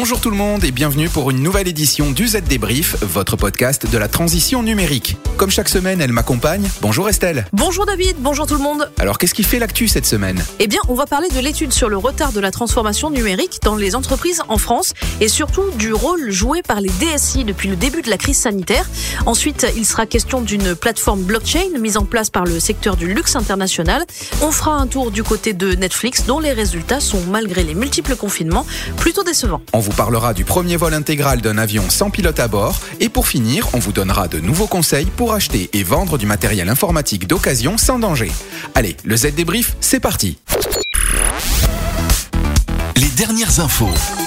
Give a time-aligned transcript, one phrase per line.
[0.00, 3.90] Bonjour tout le monde et bienvenue pour une nouvelle édition du Z Débrief, votre podcast
[3.90, 5.16] de la transition numérique.
[5.36, 6.68] Comme chaque semaine, elle m'accompagne.
[6.80, 7.46] Bonjour Estelle.
[7.52, 8.92] Bonjour David, bonjour tout le monde.
[9.00, 10.40] Alors qu'est-ce qui fait l'actu cette semaine?
[10.60, 13.74] Eh bien, on va parler de l'étude sur le retard de la transformation numérique dans
[13.74, 18.02] les entreprises en France et surtout du rôle joué par les DSI depuis le début
[18.02, 18.88] de la crise sanitaire.
[19.26, 23.34] Ensuite, il sera question d'une plateforme blockchain mise en place par le secteur du luxe
[23.34, 24.06] international.
[24.42, 28.14] On fera un tour du côté de Netflix dont les résultats sont malgré les multiples
[28.14, 28.64] confinements
[28.96, 29.60] plutôt décevants.
[29.72, 32.78] On vous parlera du premier vol intégral d'un avion sans pilote à bord.
[33.00, 36.68] Et pour finir, on vous donnera de nouveaux conseils pour acheter et vendre du matériel
[36.68, 38.30] informatique d'occasion sans danger.
[38.74, 40.36] Allez, le Z débrief, c'est parti.
[42.96, 44.17] Les dernières infos.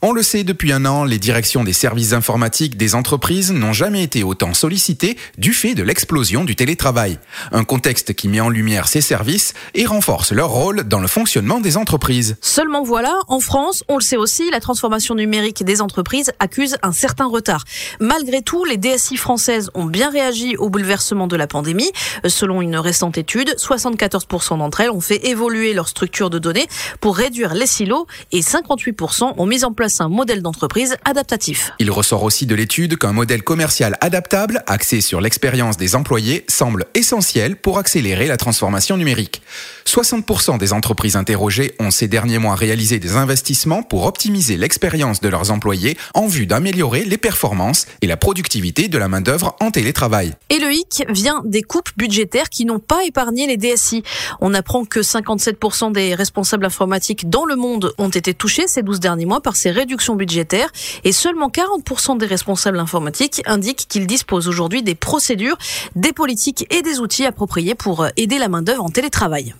[0.00, 4.04] On le sait depuis un an, les directions des services informatiques des entreprises n'ont jamais
[4.04, 7.18] été autant sollicitées du fait de l'explosion du télétravail.
[7.50, 11.58] Un contexte qui met en lumière ces services et renforce leur rôle dans le fonctionnement
[11.58, 12.36] des entreprises.
[12.40, 16.92] Seulement voilà, en France, on le sait aussi, la transformation numérique des entreprises accuse un
[16.92, 17.64] certain retard.
[17.98, 21.90] Malgré tout, les DSI françaises ont bien réagi au bouleversement de la pandémie.
[22.24, 26.68] Selon une récente étude, 74% d'entre elles ont fait évoluer leur structure de données
[27.00, 31.72] pour réduire les silos et 58% ont mis en place un modèle d'entreprise adaptatif.
[31.78, 36.86] Il ressort aussi de l'étude qu'un modèle commercial adaptable, axé sur l'expérience des employés, semble
[36.94, 39.42] essentiel pour accélérer la transformation numérique.
[39.86, 45.28] 60% des entreprises interrogées ont ces derniers mois réalisé des investissements pour optimiser l'expérience de
[45.28, 50.34] leurs employés en vue d'améliorer les performances et la productivité de la main-d'œuvre en télétravail.
[50.50, 54.02] Et le hic vient des coupes budgétaires qui n'ont pas épargné les DSI.
[54.40, 59.00] On apprend que 57% des responsables informatiques dans le monde ont été touchés ces 12
[59.00, 60.70] derniers mois par ces réductions budgétaires
[61.04, 65.56] et seulement 40% des responsables informatiques indiquent qu'ils disposent aujourd'hui des procédures,
[65.94, 69.54] des politiques et des outils appropriés pour aider la main-d'œuvre en télétravail.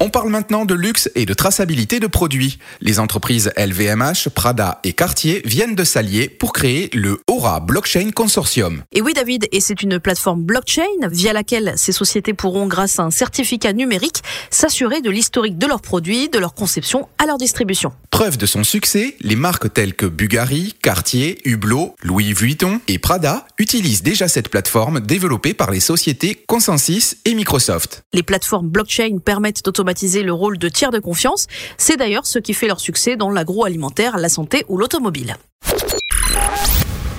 [0.00, 2.58] On parle maintenant de luxe et de traçabilité de produits.
[2.80, 8.82] Les entreprises LVMH, Prada et Cartier viennent de s'allier pour créer le Aura Blockchain Consortium.
[8.90, 13.04] Et oui David, et c'est une plateforme blockchain via laquelle ces sociétés pourront, grâce à
[13.04, 17.92] un certificat numérique, s'assurer de l'historique de leurs produits, de leur conception à leur distribution.
[18.10, 23.46] Preuve de son succès, les marques telles que Bulgari, Cartier, Hublot, Louis Vuitton et Prada
[23.58, 28.02] utilisent déjà cette plateforme développée par les sociétés Consensus et Microsoft.
[28.12, 31.46] Les plateformes blockchain permettent d'automatiser le rôle de tiers de confiance.
[31.78, 35.36] C'est d'ailleurs ce qui fait leur succès dans l'agroalimentaire, la santé ou l'automobile.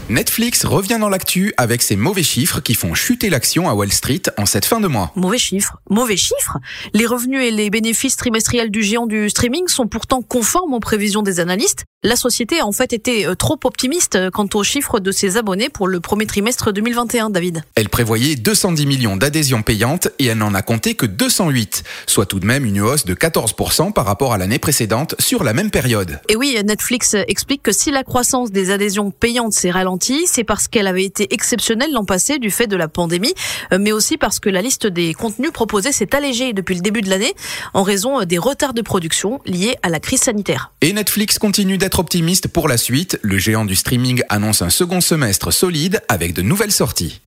[0.07, 4.21] Netflix revient dans l'actu avec ses mauvais chiffres qui font chuter l'action à Wall Street
[4.37, 5.11] en cette fin de mois.
[5.15, 6.59] Mauvais chiffres Mauvais chiffres
[6.93, 11.23] Les revenus et les bénéfices trimestriels du géant du streaming sont pourtant conformes aux prévisions
[11.23, 11.85] des analystes.
[12.05, 15.37] La société a en fait été euh, trop optimiste euh, quant aux chiffres de ses
[15.37, 17.63] abonnés pour le premier trimestre 2021, David.
[17.73, 22.39] Elle prévoyait 210 millions d'adhésions payantes et elle n'en a compté que 208, soit tout
[22.39, 26.19] de même une hausse de 14% par rapport à l'année précédente sur la même période.
[26.29, 30.67] Et oui, Netflix explique que si la croissance des adhésions payantes s'est ralentie, c'est parce
[30.67, 33.33] qu'elle avait été exceptionnelle l'an passé du fait de la pandémie,
[33.73, 37.01] euh, mais aussi parce que la liste des contenus proposés s'est allégée depuis le début
[37.01, 37.33] de l'année
[37.73, 40.71] en raison des retards de production liés à la crise sanitaire.
[40.81, 43.19] Et Netflix continue d'être optimiste pour la suite.
[43.21, 47.21] Le géant du streaming annonce un second semestre solide avec de nouvelles sorties.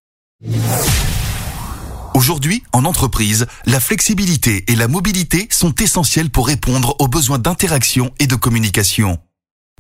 [2.15, 8.13] Aujourd'hui, en entreprise, la flexibilité et la mobilité sont essentielles pour répondre aux besoins d'interaction
[8.19, 9.19] et de communication.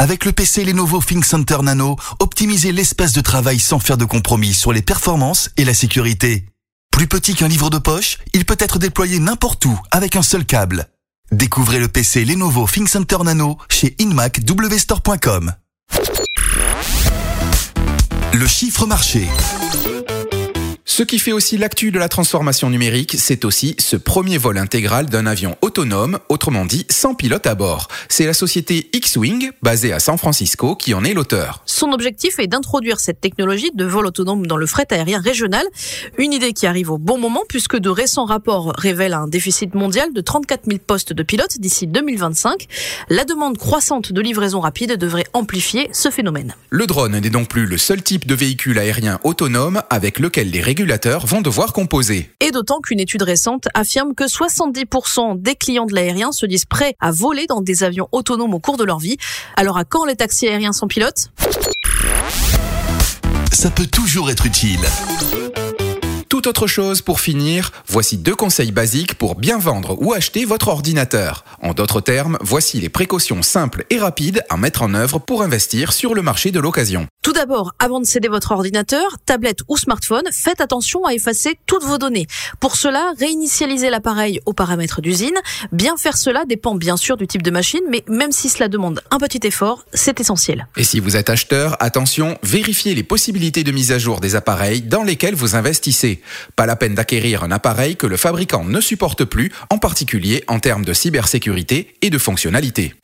[0.00, 4.72] Avec le PC Lenovo ThinkCenter Nano, optimisez l'espace de travail sans faire de compromis sur
[4.72, 6.46] les performances et la sécurité.
[6.92, 10.44] Plus petit qu'un livre de poche, il peut être déployé n'importe où avec un seul
[10.44, 10.88] câble.
[11.30, 15.54] Découvrez le PC Lenovo ThinkCenter Nano chez inmacwstore.com.
[18.32, 19.28] Le chiffre marché.
[20.98, 25.06] Ce qui fait aussi l'actu de la transformation numérique, c'est aussi ce premier vol intégral
[25.06, 27.86] d'un avion autonome, autrement dit sans pilote à bord.
[28.08, 31.62] C'est la société X-Wing, basée à San Francisco, qui en est l'auteur.
[31.66, 35.64] Son objectif est d'introduire cette technologie de vol autonome dans le fret aérien régional,
[36.16, 40.12] une idée qui arrive au bon moment puisque de récents rapports révèlent un déficit mondial
[40.12, 42.66] de 34 000 postes de pilotes d'ici 2025.
[43.08, 46.56] La demande croissante de livraison rapide devrait amplifier ce phénomène.
[46.70, 50.60] Le drone n'est donc plus le seul type de véhicule aérien autonome avec lequel les
[50.60, 50.87] régulateurs
[51.24, 52.30] vont devoir composer.
[52.40, 56.94] Et d'autant qu'une étude récente affirme que 70% des clients de l'aérien se disent prêts
[57.00, 59.16] à voler dans des avions autonomes au cours de leur vie.
[59.56, 61.30] Alors à quand les taxis aériens sans pilote
[63.52, 64.80] Ça peut toujours être utile.
[66.28, 70.68] Tout autre chose pour finir, voici deux conseils basiques pour bien vendre ou acheter votre
[70.68, 71.44] ordinateur.
[71.62, 75.92] En d'autres termes, voici les précautions simples et rapides à mettre en œuvre pour investir
[75.92, 77.08] sur le marché de l'occasion.
[77.38, 81.96] D'abord, avant de céder votre ordinateur, tablette ou smartphone, faites attention à effacer toutes vos
[81.96, 82.26] données.
[82.58, 85.36] Pour cela, réinitialisez l'appareil aux paramètres d'usine.
[85.70, 89.02] Bien faire cela dépend bien sûr du type de machine, mais même si cela demande
[89.12, 90.66] un petit effort, c'est essentiel.
[90.76, 94.82] Et si vous êtes acheteur, attention, vérifiez les possibilités de mise à jour des appareils
[94.82, 96.20] dans lesquels vous investissez.
[96.56, 100.58] Pas la peine d'acquérir un appareil que le fabricant ne supporte plus, en particulier en
[100.58, 102.96] termes de cybersécurité et de fonctionnalité.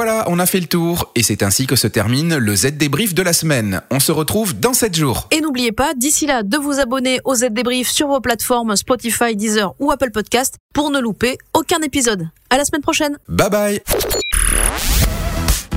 [0.00, 3.14] Voilà, on a fait le tour et c'est ainsi que se termine le Z débrief
[3.14, 3.82] de la semaine.
[3.90, 5.26] On se retrouve dans 7 jours.
[5.32, 9.34] Et n'oubliez pas, d'ici là, de vous abonner au Z débrief sur vos plateformes Spotify,
[9.34, 12.28] Deezer ou Apple Podcast pour ne louper aucun épisode.
[12.48, 13.18] À la semaine prochaine.
[13.26, 13.82] Bye bye.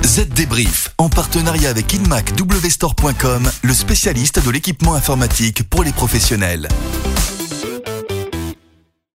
[0.04, 6.68] Z Débrief, en partenariat avec InmacWstore.com, le spécialiste de l'équipement informatique pour les professionnels.